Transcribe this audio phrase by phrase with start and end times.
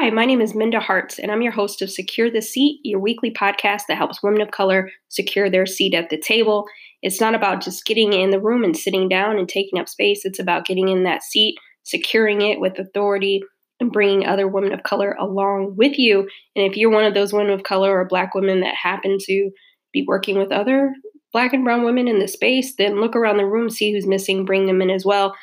[0.00, 2.98] Hi, my name is Minda Harts, and I'm your host of Secure the Seat, your
[2.98, 6.64] weekly podcast that helps women of color secure their seat at the table.
[7.02, 10.24] It's not about just getting in the room and sitting down and taking up space,
[10.24, 13.42] it's about getting in that seat, securing it with authority,
[13.78, 16.20] and bringing other women of color along with you.
[16.56, 19.50] And if you're one of those women of color or black women that happen to
[19.92, 20.94] be working with other
[21.30, 24.46] black and brown women in the space, then look around the room, see who's missing,
[24.46, 25.34] bring them in as well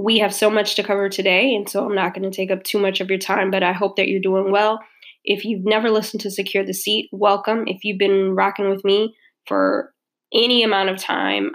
[0.00, 2.62] we have so much to cover today, and so I'm not going to take up
[2.64, 4.80] too much of your time, but I hope that you're doing well.
[5.24, 7.64] If you've never listened to Secure the Seat, welcome.
[7.66, 9.14] If you've been rocking with me
[9.46, 9.92] for
[10.32, 11.50] any amount of time,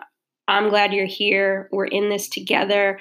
[0.48, 1.70] I'm glad you're here.
[1.72, 3.00] We're in this together.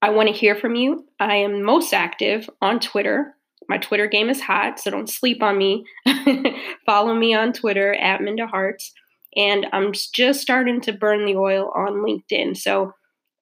[0.00, 1.04] I want to hear from you.
[1.18, 3.34] I am most active on Twitter.
[3.68, 5.84] My Twitter game is hot, so don't sleep on me.
[6.86, 8.92] Follow me on Twitter at Minda Harts.
[9.34, 12.56] And I'm just starting to burn the oil on LinkedIn.
[12.56, 12.92] So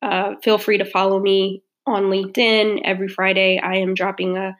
[0.02, 2.80] uh, feel free to follow me on LinkedIn.
[2.84, 4.56] Every Friday, I am dropping a,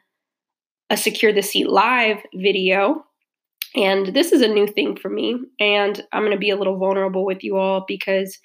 [0.89, 3.05] a Secure the Seat live video.
[3.75, 5.39] And this is a new thing for me.
[5.59, 8.37] And I'm going to be a little vulnerable with you all because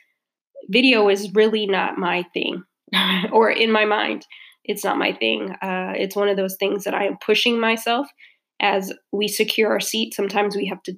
[0.69, 2.63] video is really not my thing,
[3.33, 4.27] or in my mind,
[4.65, 5.53] it's not my thing.
[5.63, 8.07] Uh, it's one of those things that I am pushing myself
[8.61, 10.15] as we secure our seat.
[10.15, 10.95] Sometimes we have to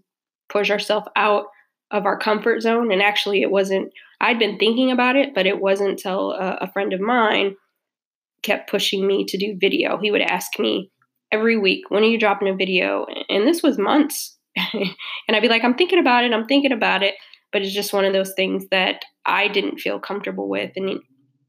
[0.48, 1.44] push ourselves out
[1.91, 2.91] of our comfort zone.
[2.92, 6.72] And actually, it wasn't I'd been thinking about it, but it wasn't until a, a
[6.72, 7.56] friend of mine
[8.42, 9.98] kept pushing me to do video.
[9.98, 10.90] He would ask me
[11.32, 13.06] every week, when are you dropping a video?
[13.28, 14.36] And this was months.
[14.56, 17.14] and I'd be like, I'm thinking about it, I'm thinking about it.
[17.52, 20.70] But it's just one of those things that I didn't feel comfortable with.
[20.77, 21.00] And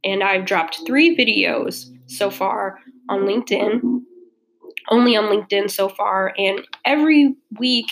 [0.04, 3.82] and I've dropped three videos so far on LinkedIn,
[4.90, 6.34] only on LinkedIn so far.
[6.38, 7.86] And every week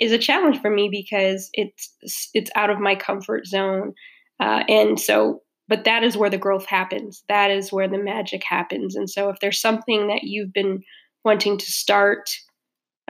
[0.00, 1.92] is a challenge for me because it's
[2.32, 3.94] it's out of my comfort zone.
[4.40, 7.24] Uh, and so, but that is where the growth happens.
[7.28, 8.94] That is where the magic happens.
[8.96, 10.82] And so, if there's something that you've been
[11.24, 12.30] wanting to start,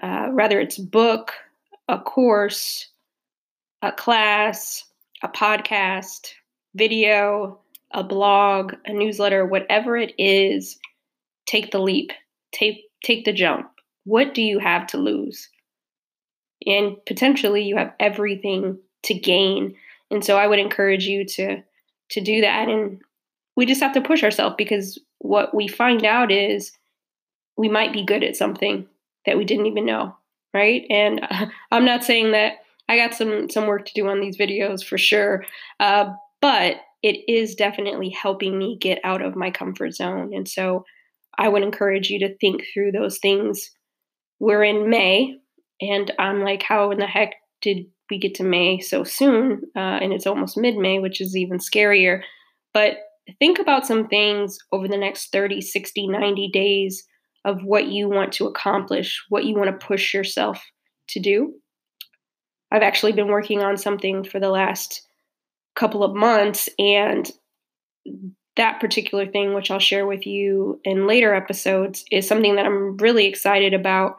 [0.03, 1.33] uh, whether it's a book,
[1.89, 2.91] a course,
[3.83, 4.85] a class,
[5.23, 6.33] a podcast,
[6.75, 7.61] video,
[7.93, 10.79] a blog, a newsletter, whatever it is,
[11.47, 12.13] take the leap.
[12.53, 13.71] Take take the jump.
[14.05, 15.49] What do you have to lose?
[16.67, 19.77] And potentially you have everything to gain
[20.11, 21.63] and so I would encourage you to
[22.11, 23.01] to do that and
[23.57, 26.71] we just have to push ourselves because what we find out is
[27.57, 28.87] we might be good at something
[29.27, 30.17] that we didn't even know,
[30.55, 30.85] right?
[30.89, 32.59] And uh, I'm not saying that
[32.89, 35.45] I got some some work to do on these videos for sure,
[35.81, 40.33] uh, but it is definitely helping me get out of my comfort zone.
[40.33, 40.85] And so
[41.37, 43.71] I would encourage you to think through those things.
[44.41, 45.39] We're in May,
[45.81, 49.99] and I'm like, how in the heck did we get to May so soon, uh,
[50.01, 52.23] and it's almost mid May, which is even scarier.
[52.73, 52.99] But
[53.39, 57.05] think about some things over the next 30, 60, 90 days
[57.45, 60.63] of what you want to accomplish, what you want to push yourself
[61.09, 61.55] to do.
[62.71, 65.07] I've actually been working on something for the last
[65.75, 67.31] couple of months, and
[68.57, 72.97] that particular thing, which I'll share with you in later episodes, is something that I'm
[72.97, 74.17] really excited about.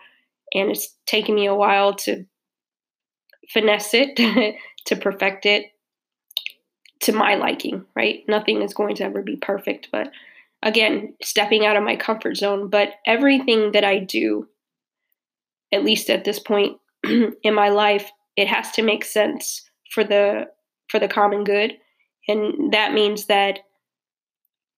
[0.54, 2.26] And it's taken me a while to
[3.54, 4.16] finesse it,
[4.86, 5.72] to perfect it
[7.02, 8.24] to my liking, right?
[8.28, 10.12] Nothing is going to ever be perfect, but
[10.62, 12.70] again, stepping out of my comfort zone.
[12.70, 14.48] But everything that I do,
[15.72, 20.48] at least at this point in my life, it has to make sense for the
[20.90, 21.78] for the common good.
[22.28, 23.60] And that means that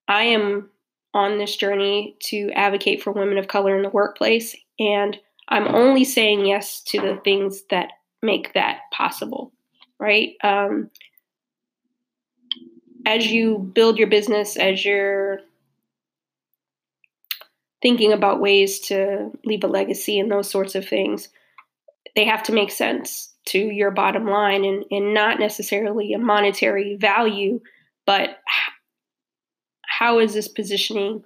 [0.08, 0.70] I am
[1.14, 4.56] on this journey to advocate for women of color in the workplace.
[4.80, 5.18] And
[5.50, 9.52] I'm only saying yes to the things that make that possible,
[10.00, 10.34] right?
[10.44, 10.90] Um,
[13.06, 15.40] as you build your business, as you're
[17.82, 21.30] thinking about ways to leave a legacy and those sorts of things,
[22.16, 26.96] they have to make sense to your bottom line and, and not necessarily a monetary
[26.96, 27.59] value,
[28.06, 28.38] but
[29.88, 31.24] how is this positioning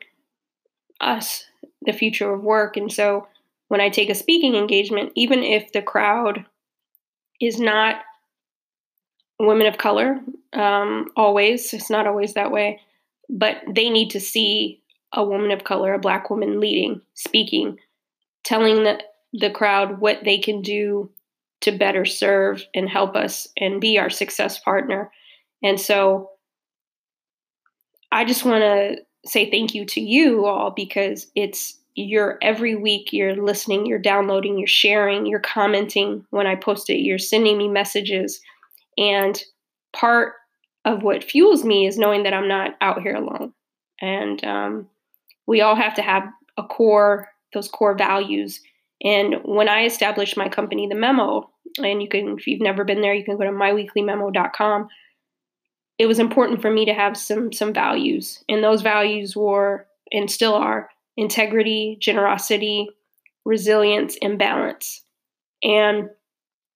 [1.02, 1.46] us,
[1.82, 2.78] the future of work?
[2.78, 3.28] And so
[3.68, 6.46] when I take a speaking engagement, even if the crowd
[7.42, 7.98] is not
[9.40, 10.20] women of color
[10.54, 11.74] um, always.
[11.74, 12.82] It's not always that way.
[13.30, 17.78] But they need to see a woman of color a black woman leading speaking
[18.44, 19.02] telling the,
[19.34, 21.10] the crowd what they can do
[21.62, 25.12] to better serve and help us and be our success partner.
[25.64, 26.30] And so
[28.16, 28.96] i just want to
[29.30, 34.58] say thank you to you all because it's you're every week you're listening, you're downloading,
[34.58, 38.42] you're sharing, you're commenting when I post it, you're sending me messages.
[38.98, 39.42] And
[39.94, 40.34] part
[40.84, 43.54] of what fuels me is knowing that I'm not out here alone.
[44.02, 44.90] And um,
[45.48, 46.24] we all have to have
[46.58, 48.62] a core, those core values.
[49.02, 51.50] And when I established my company, The Memo,
[51.82, 54.90] and you can, if you've never been there, you can go to myweeklymemo.com.
[55.98, 60.30] It was important for me to have some some values, and those values were and
[60.30, 62.90] still are integrity, generosity,
[63.46, 65.04] resilience, and balance.
[65.64, 66.10] And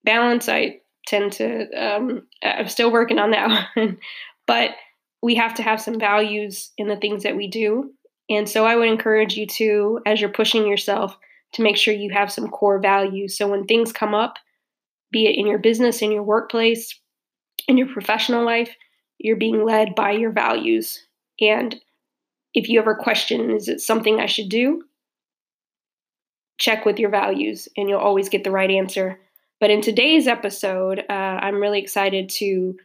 [0.04, 3.98] balance, I tend to, um, I'm still working on that one,
[4.48, 4.72] but
[5.22, 7.92] we have to have some values in the things that we do.
[8.30, 11.18] And so I would encourage you to, as you're pushing yourself,
[11.54, 13.38] to make sure you have some core values.
[13.38, 14.38] So when things come up,
[15.12, 16.94] be it in your business, in your workplace,
[17.68, 18.76] in your professional life,
[19.18, 21.04] you're being led by your values.
[21.42, 21.76] And
[22.54, 24.84] if you ever question, is it something I should do?
[26.58, 29.20] Check with your values and you'll always get the right answer.
[29.60, 32.76] But in today's episode, uh, I'm really excited to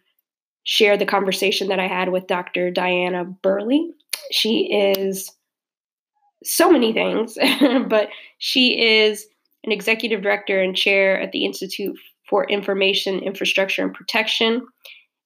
[0.64, 2.70] share the conversation that I had with Dr.
[2.70, 3.90] Diana Burley.
[4.30, 5.30] She is
[6.42, 7.38] so many things,
[7.88, 8.08] but
[8.38, 9.26] she is
[9.64, 11.96] an executive director and chair at the Institute
[12.28, 14.66] for Information Infrastructure and Protection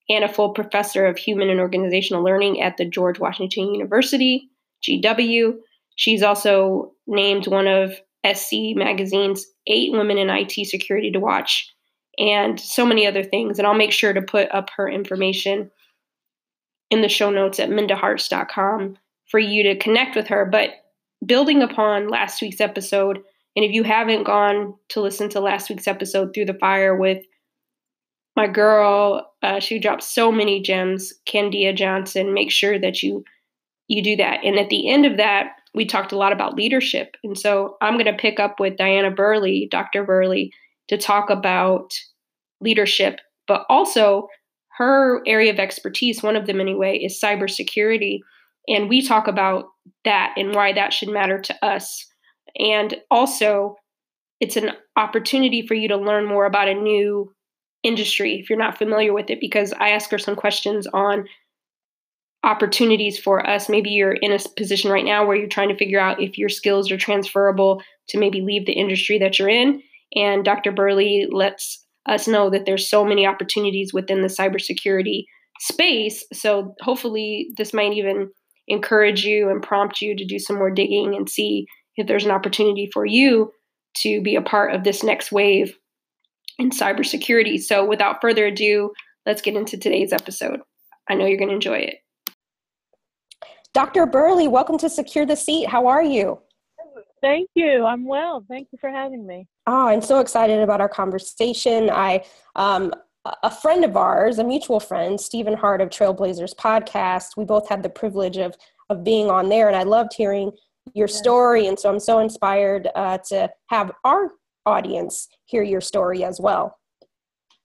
[0.09, 4.49] and a full professor of human and organizational learning at the George Washington University,
[4.89, 5.55] GW.
[5.97, 7.93] She's also named one of
[8.27, 11.73] SC Magazine's eight women in IT security to watch
[12.19, 13.59] and so many other things.
[13.59, 15.71] And I'll make sure to put up her information
[16.91, 18.97] in the show notes at mindaharts.com
[19.31, 20.45] for you to connect with her.
[20.45, 20.71] But
[21.25, 23.19] building upon last week's episode,
[23.55, 27.25] and if you haven't gone to listen to last week's episode, Through the Fire with
[28.39, 33.25] my girl, uh, she dropped so many gems, Candia Johnson, make sure that you
[33.89, 34.45] you do that.
[34.45, 37.17] And at the end of that, we talked a lot about leadership.
[37.25, 40.05] And so I'm going to pick up with Diana Burley, Dr.
[40.05, 40.53] Burley,
[40.87, 41.95] to talk about
[42.61, 43.19] leadership,
[43.49, 44.29] but also
[44.77, 48.21] her area of expertise, one of them anyway, is cybersecurity.
[48.69, 49.65] And we talk about
[50.05, 52.07] that and why that should matter to us.
[52.57, 53.75] And also,
[54.39, 57.33] it's an opportunity for you to learn more about a new
[57.83, 61.27] industry if you're not familiar with it, because I ask her some questions on
[62.45, 63.69] opportunities for us.
[63.69, 66.49] Maybe you're in a position right now where you're trying to figure out if your
[66.49, 69.83] skills are transferable to maybe leave the industry that you're in.
[70.15, 70.73] And Dr.
[70.73, 75.25] Burley lets us know that there's so many opportunities within the cybersecurity
[75.61, 76.25] space.
[76.33, 78.31] So hopefully, this might even
[78.69, 81.67] encourage you and prompt you to do some more digging and see
[81.97, 83.51] if there's an opportunity for you
[83.97, 85.77] to be a part of this next wave
[86.59, 87.61] in cybersecurity.
[87.61, 88.93] So, without further ado,
[89.27, 90.61] let's get into today's episode.
[91.09, 91.97] I know you're going to enjoy it.
[93.75, 94.07] Dr.
[94.07, 95.69] Burley, welcome to Secure the Seat.
[95.69, 96.41] How are you?
[97.21, 97.85] Thank you.
[97.85, 98.45] I'm well.
[98.49, 99.47] Thank you for having me.
[99.67, 101.91] Oh, I'm so excited about our conversation.
[101.91, 102.25] I,
[102.57, 102.93] um,
[103.43, 107.83] a friend of ours, a mutual friend, Stephen Hart of Trailblazers podcast, we both had
[107.83, 108.55] the privilege of
[108.91, 110.51] of being on there, and I loved hearing
[110.95, 111.67] your story.
[111.67, 114.31] And so I'm so inspired uh, to have our
[114.69, 116.79] audience hear your story as well.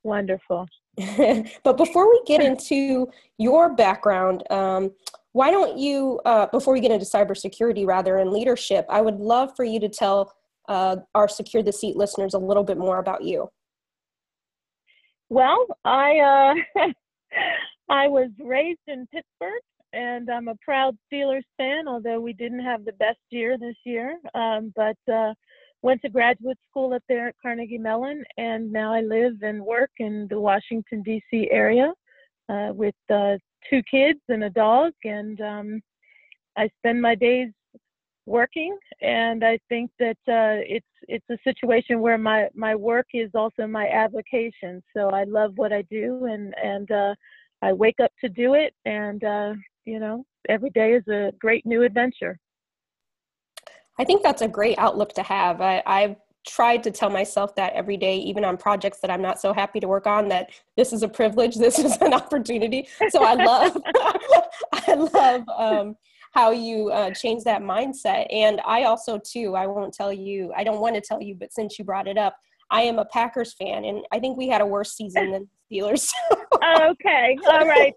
[0.04, 0.68] Wonderful.
[1.64, 3.08] but before we get into
[3.38, 4.92] your background, um,
[5.32, 9.56] why don't you, uh, before we get into cybersecurity rather and leadership, I would love
[9.56, 10.34] for you to tell
[10.70, 13.50] uh, our Secure the Seat listeners a little bit more about you.
[15.30, 16.84] Well, I uh,
[17.90, 19.62] I was raised in Pittsburgh,
[19.92, 21.88] and I'm a proud Steelers fan.
[21.88, 25.34] Although we didn't have the best year this year, um, but uh,
[25.84, 29.92] went to graduate school up there at Carnegie Mellon, and now I live and work
[30.00, 31.50] in the Washington D.C.
[31.52, 31.94] area
[32.50, 33.36] uh, with uh,
[33.70, 35.82] two kids and a dog, and um,
[36.58, 37.50] I spend my days
[38.26, 38.78] working.
[39.02, 43.68] And I think that uh, it's it's a situation where my my work is also
[43.68, 44.82] my avocation.
[44.96, 47.16] So I love what I do, and and uh,
[47.62, 49.54] I wake up to do it, and uh,
[49.86, 52.40] you know every day is a great new adventure.
[54.00, 55.62] I think that's a great outlook to have.
[55.62, 56.16] I, I've
[56.48, 59.80] tried to tell myself that every day, even on projects that I'm not so happy
[59.80, 62.88] to work on, that this is a privilege, this is an opportunity.
[63.10, 63.78] So I love,
[64.74, 65.96] I love um,
[66.34, 68.26] how you uh, change that mindset.
[68.32, 71.54] And I also too, I won't tell you, I don't want to tell you, but
[71.54, 72.36] since you brought it up,
[72.72, 75.80] I am a Packers fan, and I think we had a worse season than the
[75.80, 76.10] Steelers.
[76.64, 77.94] oh, okay, all right.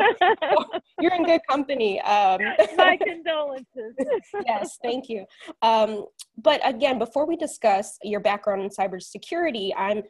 [1.00, 2.00] You're in good company.
[2.02, 2.40] Um,
[2.76, 3.94] My condolences.
[4.46, 5.24] yes, thank you.
[5.62, 10.02] Um, but again, before we discuss your background in cybersecurity, I'm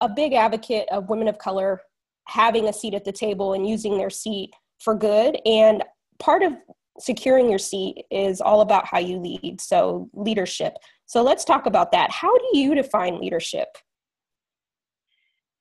[0.00, 1.80] a big advocate of women of color
[2.26, 5.38] having a seat at the table and using their seat for good.
[5.46, 5.84] And
[6.18, 6.54] part of
[6.98, 9.60] securing your seat is all about how you lead.
[9.60, 10.74] So, leadership.
[11.06, 12.10] So let's talk about that.
[12.10, 13.68] How do you define leadership?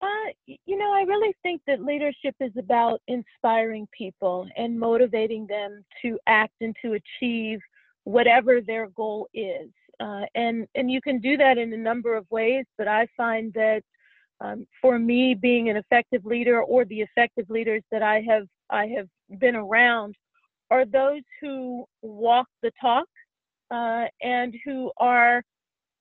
[0.04, 5.86] Uh, you know, I really think that leadership is about inspiring people and motivating them
[6.02, 7.60] to act and to achieve
[8.04, 9.70] whatever their goal is.
[10.02, 13.54] Uh, and and you can do that in a number of ways, but I find
[13.54, 13.82] that
[14.42, 18.88] um, for me, being an effective leader or the effective leaders that I have I
[18.88, 19.08] have
[19.40, 20.16] been around
[20.70, 23.08] are those who walk the talk
[23.72, 25.44] uh, and who are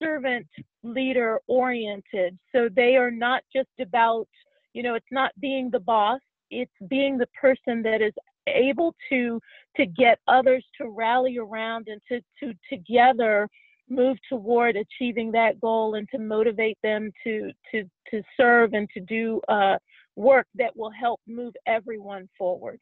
[0.02, 0.46] servant
[0.82, 2.38] leader oriented.
[2.54, 4.28] So they are not just about,
[4.72, 8.12] you know, it's not being the boss, it's being the person that is
[8.48, 9.40] able to
[9.76, 13.48] to get others to rally around and to to together
[13.88, 19.00] move toward achieving that goal and to motivate them to to to serve and to
[19.00, 19.76] do uh,
[20.16, 22.80] work that will help move everyone forward.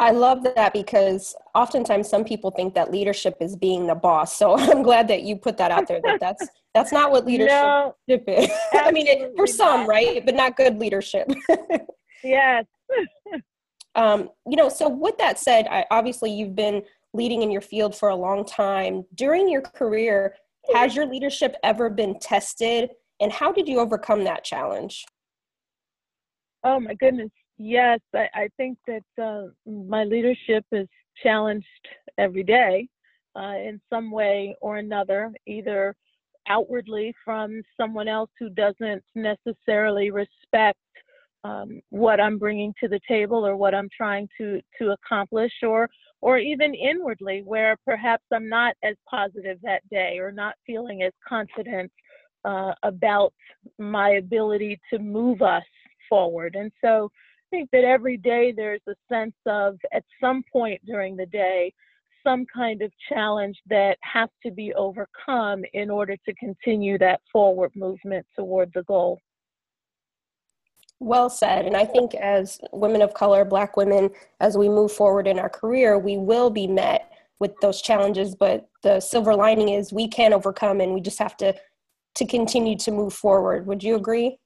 [0.00, 4.36] I love that because oftentimes some people think that leadership is being the boss.
[4.36, 6.00] So I'm glad that you put that out there.
[6.02, 8.50] That that's that's not what leadership no, is.
[8.74, 9.88] I mean, it, for some, not.
[9.88, 11.28] right, but not good leadership.
[12.24, 12.64] yes.
[13.96, 16.82] um, you know, so with that said, I, obviously you've been
[17.14, 19.04] leading in your field for a long time.
[19.14, 20.34] During your career,
[20.74, 22.90] has your leadership ever been tested,
[23.20, 25.04] and how did you overcome that challenge?
[26.62, 28.00] Oh my goodness, yes.
[28.14, 30.88] I, I think that uh, my leadership is
[31.22, 31.66] challenged
[32.16, 32.88] every day
[33.36, 35.94] uh, in some way or another, either
[36.48, 40.78] outwardly from someone else who doesn't necessarily respect
[41.44, 45.88] um, what I'm bringing to the table or what I'm trying to to accomplish, or
[46.20, 51.12] or even inwardly, where perhaps I'm not as positive that day or not feeling as
[51.26, 51.92] confident
[52.44, 53.32] uh, about
[53.78, 55.62] my ability to move us
[56.08, 56.56] forward.
[56.56, 57.10] And so
[57.50, 61.72] think that every day there's a sense of, at some point during the day,
[62.24, 67.70] some kind of challenge that has to be overcome in order to continue that forward
[67.74, 69.18] movement toward the goal.
[71.00, 71.64] Well said.
[71.64, 75.48] And I think as women of color, Black women, as we move forward in our
[75.48, 78.34] career, we will be met with those challenges.
[78.34, 81.54] But the silver lining is we can overcome and we just have to
[82.16, 83.66] to continue to move forward.
[83.68, 84.38] Would you agree?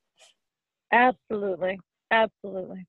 [0.92, 1.80] Absolutely.
[2.10, 2.86] Absolutely.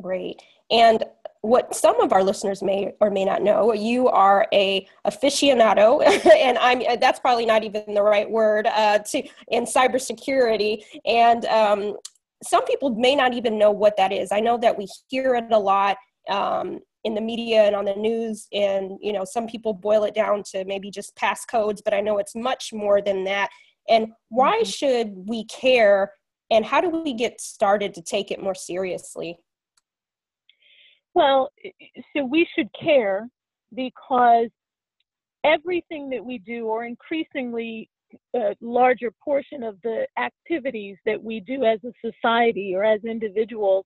[0.00, 0.42] Great.
[0.70, 1.04] And
[1.42, 6.04] what some of our listeners may or may not know, you are a aficionado,
[6.36, 10.82] and I'm that's probably not even the right word uh, to in cybersecurity.
[11.06, 11.96] And um,
[12.42, 14.32] some people may not even know what that is.
[14.32, 15.96] I know that we hear it a lot
[16.28, 20.14] um, in the media and on the news, and you know, some people boil it
[20.14, 23.50] down to maybe just passcodes, but I know it's much more than that.
[23.88, 24.68] And why mm-hmm.
[24.68, 26.12] should we care?
[26.50, 29.38] And how do we get started to take it more seriously?
[31.14, 31.50] Well,
[32.14, 33.28] so we should care
[33.74, 34.48] because
[35.44, 37.88] everything that we do, or increasingly
[38.34, 43.84] a larger portion of the activities that we do as a society or as individuals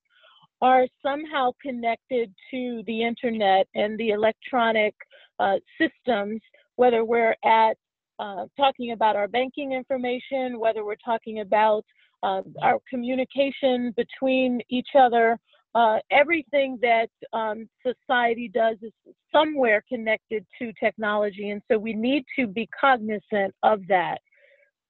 [0.60, 4.94] are somehow connected to the internet and the electronic
[5.40, 6.40] uh, systems,
[6.76, 7.76] whether we're at
[8.20, 11.84] uh, talking about our banking information, whether we're talking about
[12.22, 15.36] uh, our communication between each other,
[15.74, 18.92] uh, everything that um, society does is
[19.32, 21.50] somewhere connected to technology.
[21.50, 24.18] And so we need to be cognizant of that.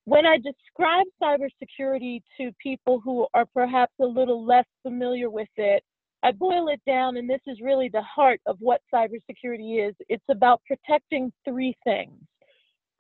[0.05, 5.85] When I describe cybersecurity to people who are perhaps a little less familiar with it,
[6.25, 9.95] I boil it down, and this is really the heart of what cybersecurity is.
[10.09, 12.19] It's about protecting three things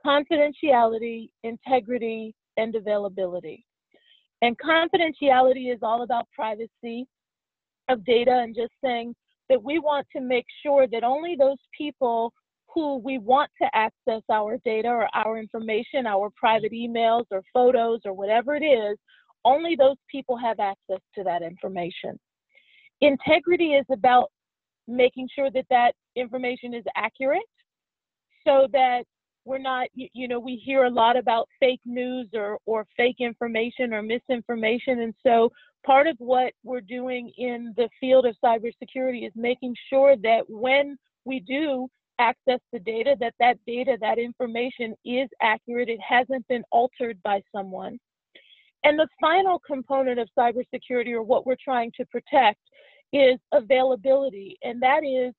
[0.04, 3.64] confidentiality, integrity, and availability.
[4.42, 7.06] And confidentiality is all about privacy
[7.88, 9.14] of data and just saying
[9.48, 12.32] that we want to make sure that only those people
[12.74, 18.00] who we want to access our data or our information, our private emails or photos
[18.04, 18.96] or whatever it is,
[19.44, 22.18] only those people have access to that information.
[23.00, 24.30] Integrity is about
[24.88, 27.42] making sure that that information is accurate
[28.46, 29.04] so that
[29.44, 33.92] we're not you, know we hear a lot about fake news or or fake information
[33.92, 35.50] or misinformation and so
[35.84, 40.96] part of what we're doing in the field of cybersecurity is making sure that when
[41.24, 45.88] we do access the data that that data that information is accurate.
[45.88, 47.98] It hasn't been altered by someone.
[48.84, 52.60] And the final component of cybersecurity or what we're trying to protect
[53.12, 54.58] is availability.
[54.62, 55.32] And that is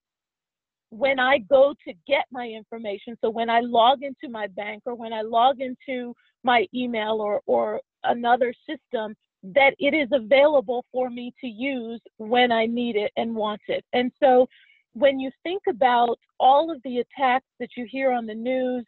[0.89, 4.95] when I go to get my information, so when I log into my bank or
[4.95, 11.09] when I log into my email or, or another system, that it is available for
[11.09, 13.83] me to use when I need it and want it.
[13.93, 14.47] And so
[14.93, 18.85] when you think about all of the attacks that you hear on the news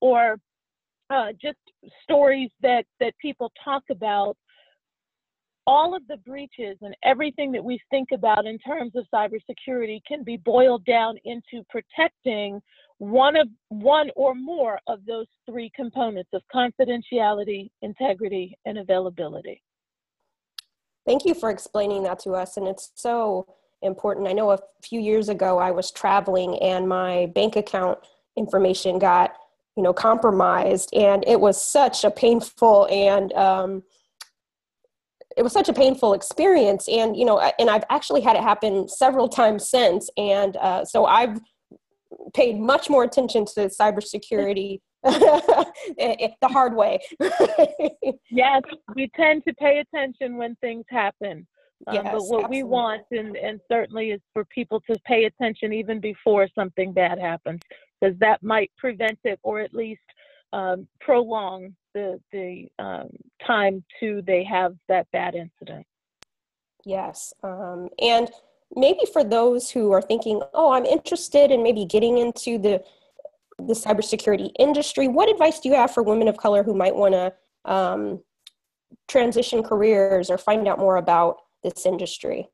[0.00, 0.38] or
[1.10, 1.58] uh, just
[2.02, 4.36] stories that, that people talk about,
[5.66, 10.24] all of the breaches and everything that we think about in terms of cybersecurity can
[10.24, 12.58] be boiled down into protecting
[12.96, 19.62] one of one or more of those three components of confidentiality, integrity, and availability.
[21.08, 22.58] Thank you for explaining that to us.
[22.58, 23.46] And it's so
[23.80, 24.28] important.
[24.28, 27.98] I know a few years ago I was traveling and my bank account
[28.36, 29.32] information got,
[29.74, 33.84] you know, compromised, and it was such a painful and um,
[35.34, 38.88] it was such a painful experience and you know and i've actually had it happen
[38.88, 41.38] several times since and uh, so i've
[42.34, 46.98] paid much more attention to cybersecurity the hard way
[48.30, 48.62] yes
[48.94, 51.46] we tend to pay attention when things happen
[51.86, 52.56] um, yes, but what absolutely.
[52.56, 57.18] we want and, and certainly is for people to pay attention even before something bad
[57.20, 57.60] happens
[58.00, 60.00] because that might prevent it or at least
[60.52, 63.08] um, prolong the the um,
[63.46, 65.86] time to they have that bad incident.
[66.84, 68.30] Yes, um, and
[68.74, 72.82] maybe for those who are thinking, "Oh, I'm interested in maybe getting into the
[73.58, 77.14] the cybersecurity industry," what advice do you have for women of color who might want
[77.14, 77.32] to
[77.64, 78.22] um,
[79.08, 82.48] transition careers or find out more about this industry?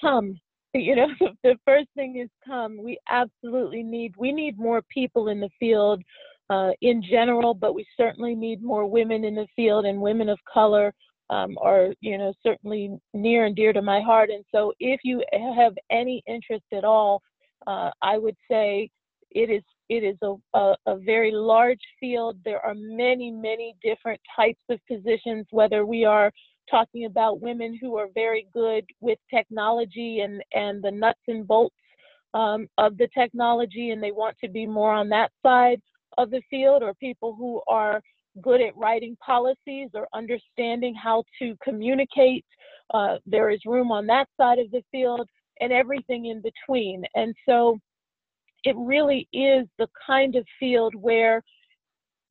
[0.00, 0.40] Come,
[0.74, 1.08] you know,
[1.42, 2.82] the first thing is come.
[2.82, 6.02] We absolutely need we need more people in the field
[6.50, 10.38] uh, in general, but we certainly need more women in the field and women of
[10.52, 10.92] color
[11.30, 14.30] um, are, you know, certainly near and dear to my heart.
[14.30, 17.22] And so if you have any interest at all,
[17.66, 18.90] uh, I would say
[19.34, 22.38] it is it is a, a, a, very large field.
[22.42, 26.32] There are many, many different types of positions, whether we are
[26.70, 31.76] talking about women who are very good with technology and, and the nuts and bolts
[32.32, 35.82] um, of the technology and they want to be more on that side,
[36.18, 38.00] of the field or people who are
[38.42, 42.44] good at writing policies or understanding how to communicate.
[42.92, 45.28] Uh, there is room on that side of the field
[45.60, 47.04] and everything in between.
[47.14, 47.78] And so
[48.64, 51.42] it really is the kind of field where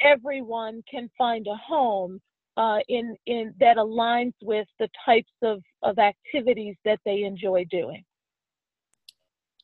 [0.01, 2.19] everyone can find a home
[2.57, 8.03] uh, in, in that aligns with the types of, of activities that they enjoy doing.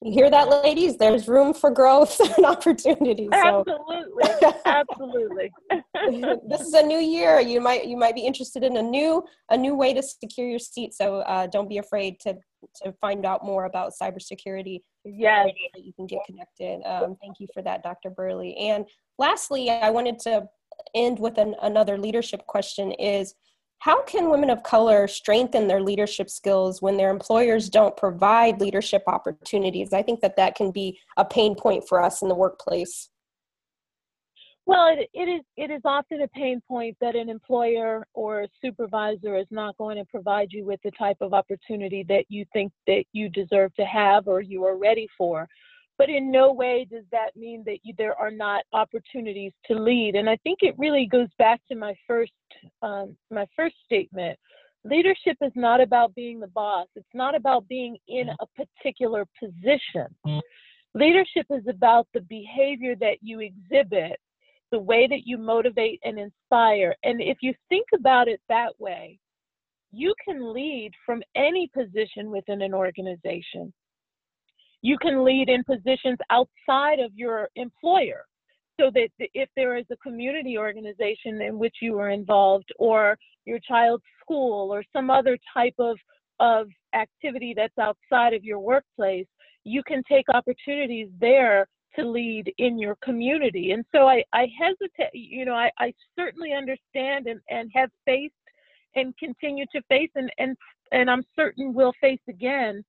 [0.02, 0.96] You hear that, ladies?
[0.96, 3.28] There's room for growth and opportunity.
[3.34, 3.66] So.
[3.68, 5.52] Absolutely, absolutely.
[6.48, 7.42] this is a new year.
[7.42, 10.60] You might you might be interested in a new a new way to secure your
[10.60, 10.94] seat.
[10.94, 12.38] So uh, don't be afraid to
[12.84, 14.80] to find out more about cybersecurity.
[15.04, 16.82] Yes, you can get connected.
[16.86, 18.10] Um, thank you for that, Dr.
[18.10, 18.56] Burley.
[18.56, 18.86] And
[19.18, 20.48] lastly, I wanted to
[20.96, 23.36] end with an, another leadership question: Is
[23.80, 29.04] how can women of color strengthen their leadership skills when their employers don't provide leadership
[29.08, 29.94] opportunities?
[29.94, 33.10] I think that that can be a pain point for us in the workplace.
[34.66, 38.48] Well, it, it is it is often a pain point that an employer or a
[38.62, 42.72] supervisor is not going to provide you with the type of opportunity that you think
[42.86, 45.48] that you deserve to have or you are ready for
[46.00, 50.16] but in no way does that mean that you, there are not opportunities to lead.
[50.16, 52.32] And I think it really goes back to my first
[52.82, 54.40] um, my first statement.
[54.86, 56.88] Leadership is not about being the boss.
[56.96, 58.44] It's not about being in mm-hmm.
[58.44, 60.08] a particular position.
[60.26, 60.40] Mm-hmm.
[60.96, 64.18] Leadership is about the behavior that you exhibit,
[64.72, 66.96] the way that you motivate and inspire.
[67.04, 69.20] And if you think about it that way,
[69.92, 73.74] you can lead from any position within an organization.
[74.82, 78.26] You can lead in positions outside of your employer.
[78.80, 83.60] So that if there is a community organization in which you are involved, or your
[83.60, 85.98] child's school, or some other type of,
[86.40, 89.28] of activity that's outside of your workplace,
[89.66, 93.72] you can take opportunities there to lead in your community.
[93.72, 98.34] And so I, I hesitate, you know, I, I certainly understand and, and have faced
[98.96, 100.56] and continue to face and, and
[100.92, 102.84] and I'm certain will face again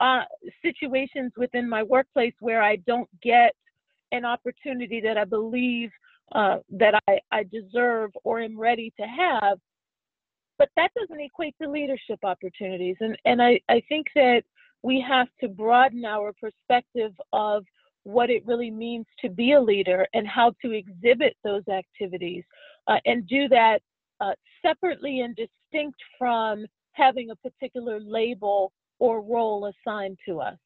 [0.00, 0.22] uh,
[0.62, 3.54] situations within my workplace where I don't get
[4.12, 5.90] an opportunity that I believe
[6.32, 9.58] uh, that I, I deserve or am ready to have.
[10.58, 12.96] But that doesn't equate to leadership opportunities.
[13.00, 14.42] And, and I, I think that
[14.82, 17.64] we have to broaden our perspective of
[18.04, 22.44] what it really means to be a leader and how to exhibit those activities
[22.86, 23.80] uh, and do that
[24.20, 24.32] uh,
[24.64, 30.56] separately and distinct from having a particular label or role assigned to us.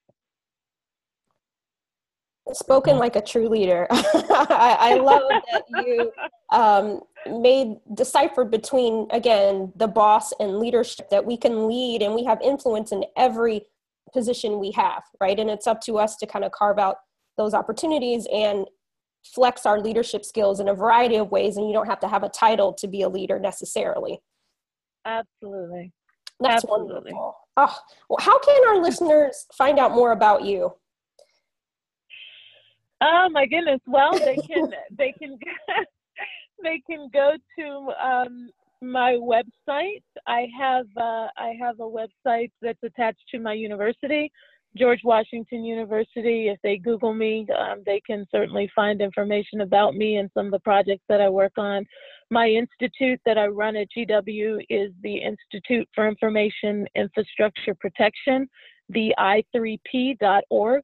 [2.52, 3.86] Spoken like a true leader.
[3.90, 6.10] I, I, love that you
[6.50, 7.00] um,
[7.40, 12.40] made deciphered between again the boss and leadership that we can lead and we have
[12.40, 13.66] influence in every
[14.12, 15.38] position we have, right?
[15.38, 16.96] And it's up to us to kind of carve out
[17.36, 18.66] those opportunities and
[19.22, 21.56] flex our leadership skills in a variety of ways.
[21.56, 24.20] And you don't have to have a title to be a leader necessarily.
[25.04, 25.92] Absolutely.
[26.40, 27.12] That's Absolutely.
[27.12, 27.36] wonderful.
[27.56, 30.72] Oh, well, how can our listeners find out more about you?
[33.02, 33.80] Oh my goodness!
[33.86, 35.38] Well, they can they can
[36.62, 38.50] they can go to um,
[38.82, 40.02] my website.
[40.26, 44.30] I have uh, I have a website that's attached to my university,
[44.76, 46.48] George Washington University.
[46.48, 50.52] If they Google me, um, they can certainly find information about me and some of
[50.52, 51.84] the projects that I work on.
[52.30, 58.48] My institute that I run at GW is the Institute for Information Infrastructure Protection,
[58.88, 60.82] the i3p.org,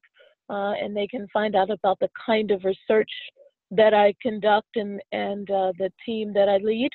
[0.48, 3.10] uh, and they can find out about the kind of research
[3.70, 6.90] that I conduct and, and uh, the team that I lead.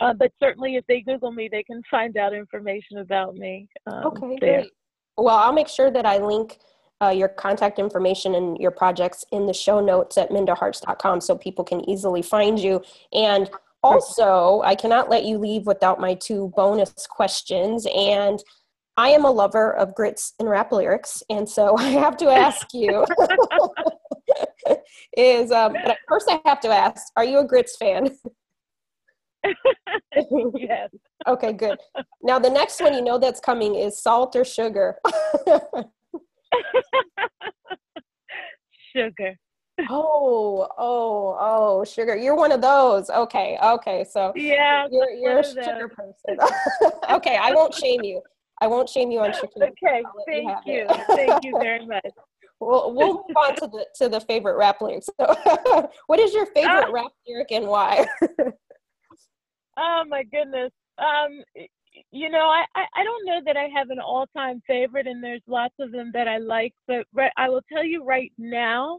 [0.00, 3.68] Uh, but certainly, if they Google me, they can find out information about me.
[3.86, 4.60] Um, okay, there.
[4.62, 4.72] great.
[5.16, 6.58] Well, I'll make sure that I link
[7.02, 11.64] uh, your contact information and your projects in the show notes at mindaharts.com so people
[11.64, 12.82] can easily find you.
[13.12, 13.50] And
[13.82, 17.86] also, I cannot let you leave without my two bonus questions.
[17.92, 18.42] And
[18.96, 22.68] I am a lover of grits and rap lyrics, and so I have to ask
[22.72, 23.04] you
[25.16, 28.16] is um, but first I have to ask, are you a grits fan?
[30.54, 30.90] yes.
[31.26, 31.78] okay, good.
[32.22, 34.98] Now the next one you know that's coming is salt or sugar.
[38.94, 39.38] sugar.
[39.88, 42.14] Oh, oh, oh, sugar.
[42.16, 43.08] You're one of those.
[43.10, 44.04] Okay, okay.
[44.08, 46.38] So yeah, you're you're a sugar person.
[47.10, 48.20] okay, I won't shame you.
[48.60, 49.70] I won't shame you on sugar.
[49.82, 50.74] Okay, thank you.
[50.74, 50.86] you.
[51.16, 52.12] thank you very much.
[52.60, 55.08] We'll we'll move on to the to the favorite rap lyrics.
[55.18, 58.06] So, what is your favorite uh, rap lyric and why?
[59.76, 60.72] Oh my goodness.
[60.98, 61.42] Um,
[62.10, 65.42] you know, I, I don't know that I have an all time favorite, and there's
[65.46, 66.74] lots of them that I like.
[66.86, 67.06] But
[67.36, 68.98] I will tell you right now,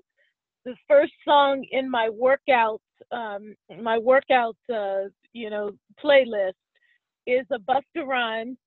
[0.65, 2.81] the first song in my workout,
[3.11, 5.71] um, my workout, uh, you know,
[6.03, 6.53] playlist
[7.27, 8.57] is a Busta Rhymes,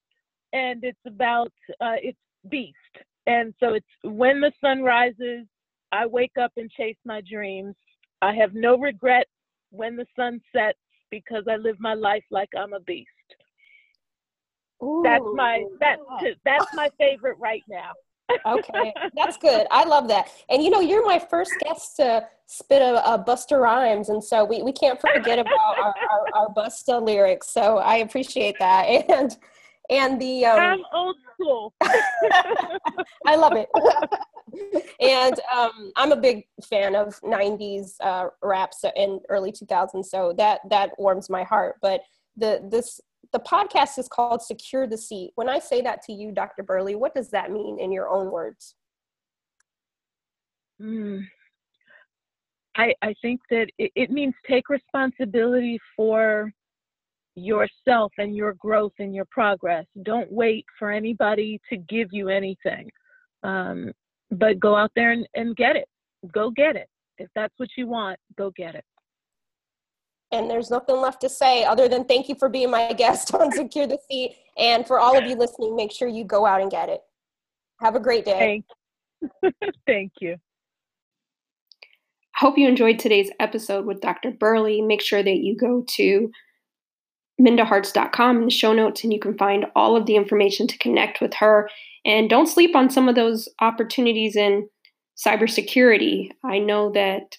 [0.52, 2.76] and it's about uh, it's Beast,
[3.26, 5.46] and so it's when the sun rises,
[5.92, 7.74] I wake up and chase my dreams.
[8.22, 9.26] I have no regret
[9.70, 10.78] when the sun sets
[11.10, 13.08] because I live my life like I'm a beast.
[14.82, 15.00] Ooh.
[15.04, 16.02] That's my that's
[16.44, 17.92] that's my favorite right now.
[18.44, 19.66] okay, that's good.
[19.70, 20.30] I love that.
[20.50, 24.44] And you know, you're my first guest to spit a, a Busta Rhymes, and so
[24.44, 27.48] we, we can't forget about our, our, our Busta lyrics.
[27.50, 28.86] So I appreciate that.
[29.08, 29.36] And
[29.90, 31.74] and the um, I'm old school.
[33.26, 33.68] I love it.
[35.00, 40.60] and um, I'm a big fan of '90s uh, raps in early 2000s, so that
[40.70, 41.76] that warms my heart.
[41.80, 42.00] But
[42.36, 43.00] the this
[43.32, 45.32] the podcast is called Secure the Seat.
[45.34, 46.62] When I say that to you, Dr.
[46.62, 48.74] Burley, what does that mean in your own words?
[50.80, 51.26] Mm.
[52.76, 56.52] I, I think that it, it means take responsibility for
[57.36, 59.86] yourself and your growth and your progress.
[60.02, 62.90] Don't wait for anybody to give you anything,
[63.42, 63.92] um,
[64.30, 65.86] but go out there and, and get it.
[66.32, 66.88] Go get it.
[67.18, 68.84] If that's what you want, go get it.
[70.32, 73.52] And there's nothing left to say other than thank you for being my guest on
[73.52, 74.36] Secure the Seat.
[74.58, 77.02] And for all of you listening, make sure you go out and get it.
[77.80, 78.64] Have a great day.
[79.22, 79.70] Thank, you.
[79.86, 80.36] thank you.
[82.36, 84.30] I hope you enjoyed today's episode with Dr.
[84.30, 84.82] Burley.
[84.82, 86.30] Make sure that you go to
[87.40, 91.20] mindaharts.com in the show notes and you can find all of the information to connect
[91.20, 91.68] with her.
[92.04, 94.68] And don't sleep on some of those opportunities in
[95.16, 96.30] cybersecurity.
[96.44, 97.36] I know that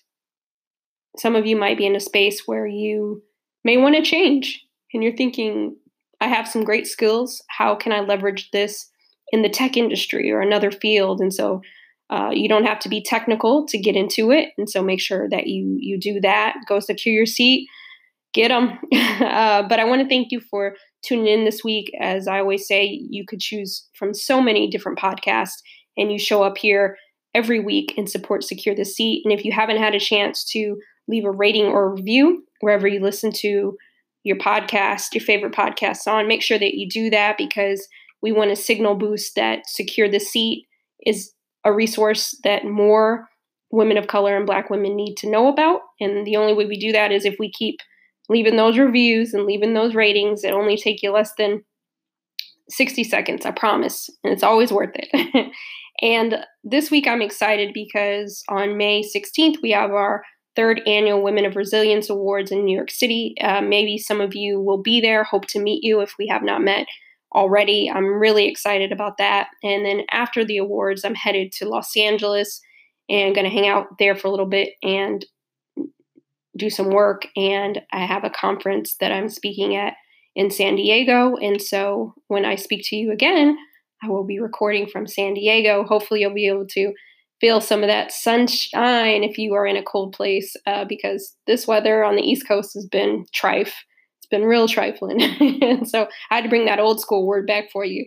[1.18, 3.24] some of you might be in a space where you
[3.64, 5.76] may want to change and you're thinking,
[6.22, 7.42] I have some great skills.
[7.48, 8.90] How can I leverage this
[9.32, 11.22] in the tech industry or another field?
[11.22, 11.62] And so
[12.10, 14.50] uh, you don't have to be technical to get into it.
[14.58, 16.56] And so make sure that you you do that.
[16.68, 17.68] Go secure your seat
[18.34, 18.78] get them.
[18.94, 21.92] uh, but I want to thank you for tuning in this week.
[22.00, 25.62] As I always say, you could choose from so many different podcasts,
[25.98, 26.98] and you show up here
[27.34, 29.22] every week and support Secure the Seat.
[29.24, 30.76] And if you haven't had a chance to
[31.08, 33.78] leave a rating or review wherever you listen to
[34.24, 37.88] your podcast, your favorite podcasts on, make sure that you do that because
[38.22, 40.66] we want to signal boost that Secure the Seat
[41.06, 41.32] is
[41.64, 43.28] a resource that more
[43.72, 45.82] women of color and black women need to know about.
[46.00, 47.80] And the only way we do that is if we keep
[48.30, 50.44] leaving those reviews and leaving those ratings.
[50.44, 51.64] It only take you less than
[52.70, 54.10] 60 seconds, I promise.
[54.24, 55.52] And it's always worth it.
[56.02, 60.24] and this week I'm excited because on May 16th, we have our
[60.56, 63.36] third annual Women of Resilience Awards in New York City.
[63.40, 65.24] Uh, maybe some of you will be there.
[65.24, 66.88] Hope to meet you if we have not met
[67.36, 67.90] already.
[67.94, 69.48] I'm really excited about that.
[69.64, 72.60] And then after the awards, I'm headed to Los Angeles
[73.10, 75.24] and going to hang out there for a little bit and
[76.58, 79.94] do some work, and I have a conference that I'm speaking at
[80.36, 81.36] in San Diego.
[81.36, 83.58] And so when I speak to you again,
[84.04, 85.84] I will be recording from San Diego.
[85.84, 86.94] Hopefully, you'll be able to
[87.40, 91.68] feel some of that sunshine if you are in a cold place, uh, because this
[91.68, 93.74] weather on the East Coast has been trife.
[94.18, 95.22] It's been real trifling.
[95.62, 98.06] and so I had to bring that old school word back for you.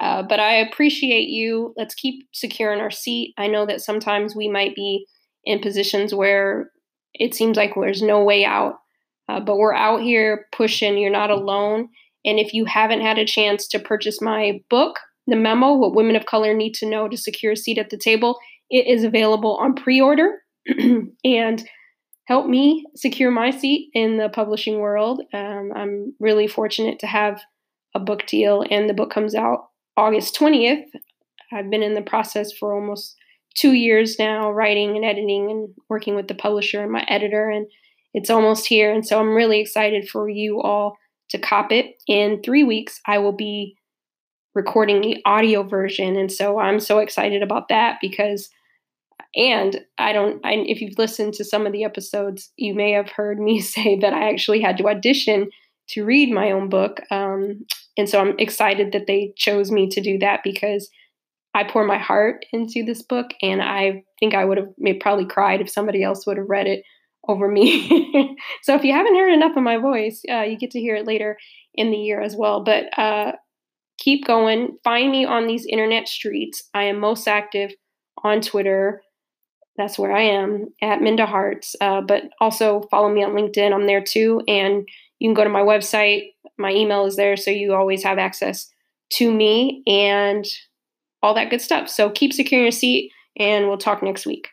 [0.00, 1.74] Uh, but I appreciate you.
[1.76, 3.34] Let's keep secure in our seat.
[3.38, 5.06] I know that sometimes we might be
[5.44, 6.70] in positions where
[7.14, 8.74] it seems like there's no way out,
[9.28, 10.98] uh, but we're out here pushing.
[10.98, 11.88] You're not alone.
[12.24, 16.16] And if you haven't had a chance to purchase my book, The Memo What Women
[16.16, 18.38] of Color Need to Know to Secure a Seat at the Table,
[18.70, 20.38] it is available on pre order.
[21.24, 21.64] and
[22.26, 25.22] help me secure my seat in the publishing world.
[25.34, 27.40] Um, I'm really fortunate to have
[27.94, 30.84] a book deal, and the book comes out August 20th.
[31.52, 33.16] I've been in the process for almost
[33.54, 37.66] two years now, writing and editing and working with the publisher and my editor, and
[38.14, 38.92] it's almost here.
[38.92, 40.96] And so I'm really excited for you all
[41.30, 42.02] to cop it.
[42.06, 43.76] In three weeks, I will be
[44.54, 46.16] recording the audio version.
[46.16, 48.50] And so I'm so excited about that because
[49.34, 53.10] and I don't, I, if you've listened to some of the episodes, you may have
[53.10, 55.50] heard me say that I actually had to audition
[55.88, 57.00] to read my own book.
[57.10, 57.64] Um,
[57.96, 60.88] and so I'm excited that they chose me to do that because
[61.54, 63.30] I pour my heart into this book.
[63.42, 64.68] And I think I would have
[65.00, 66.82] probably cried if somebody else would have read it
[67.28, 68.36] over me.
[68.62, 71.06] so if you haven't heard enough of my voice, uh, you get to hear it
[71.06, 71.36] later
[71.74, 72.64] in the year as well.
[72.64, 73.32] But uh,
[73.98, 74.78] keep going.
[74.82, 76.64] Find me on these internet streets.
[76.74, 77.72] I am most active
[78.24, 79.02] on Twitter
[79.76, 81.74] that's where I am at Minda Harts.
[81.80, 83.72] Uh, but also follow me on LinkedIn.
[83.72, 84.42] I'm there too.
[84.46, 84.86] And
[85.18, 86.32] you can go to my website.
[86.58, 87.36] My email is there.
[87.36, 88.68] So you always have access
[89.14, 90.44] to me and
[91.22, 91.88] all that good stuff.
[91.88, 94.48] So keep securing your seat and we'll talk next week.